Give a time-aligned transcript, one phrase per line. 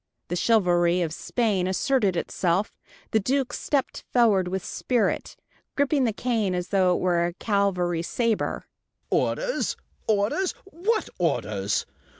[0.29, 2.75] The chivalry of Spain asserted itself.
[3.11, 5.37] The Duke stepped forward with spirit,
[5.77, 8.65] gripping the cane as though it were a cavalry saber.
[9.11, 9.77] "Orders
[10.07, 11.85] orders what orders?